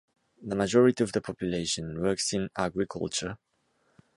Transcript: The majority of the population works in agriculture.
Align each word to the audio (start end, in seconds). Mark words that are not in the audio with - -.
The 0.41 0.55
majority 0.55 1.03
of 1.03 1.11
the 1.11 1.21
population 1.21 2.01
works 2.01 2.33
in 2.33 2.49
agriculture. 2.57 3.37